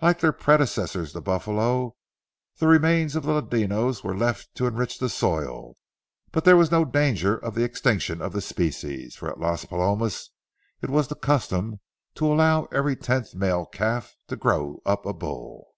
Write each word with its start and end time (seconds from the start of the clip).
Like 0.00 0.20
their 0.20 0.30
predecessors 0.32 1.12
the 1.12 1.20
buffalo, 1.20 1.96
the 2.58 2.68
remains 2.68 3.16
of 3.16 3.24
the 3.24 3.32
ladinos 3.32 4.04
were 4.04 4.16
left 4.16 4.54
to 4.54 4.68
enrich 4.68 5.00
the 5.00 5.08
soil; 5.08 5.74
but 6.30 6.44
there 6.44 6.56
was 6.56 6.70
no 6.70 6.84
danger 6.84 7.36
of 7.36 7.56
the 7.56 7.64
extinction 7.64 8.22
of 8.22 8.32
the 8.32 8.40
species, 8.40 9.16
for 9.16 9.28
at 9.28 9.40
Las 9.40 9.64
Palomas 9.64 10.30
it 10.82 10.88
was 10.88 11.08
the 11.08 11.16
custom 11.16 11.80
to 12.14 12.32
allow 12.32 12.66
every 12.66 12.94
tenth 12.94 13.34
male 13.34 13.66
calf 13.66 14.14
to 14.28 14.36
grow 14.36 14.80
up 14.86 15.04
a 15.04 15.12
bull. 15.12 15.74